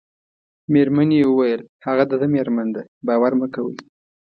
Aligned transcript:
مېرمنې 0.73 1.15
یې 1.21 1.27
وویل: 1.29 1.61
هغه 1.85 2.03
د 2.07 2.13
ده 2.21 2.27
مېرمن 2.35 2.67
ده، 2.75 2.81
باور 3.07 3.31
مه 3.39 3.47
کوئ. 3.53 3.75